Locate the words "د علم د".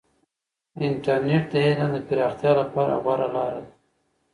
1.51-1.97